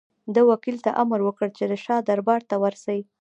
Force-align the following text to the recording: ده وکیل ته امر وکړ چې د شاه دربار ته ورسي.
ده 0.33 0.41
وکیل 0.51 0.77
ته 0.85 0.91
امر 1.01 1.19
وکړ 1.23 1.47
چې 1.57 1.63
د 1.67 1.73
شاه 1.83 2.01
دربار 2.09 2.41
ته 2.49 2.55
ورسي. 2.63 2.99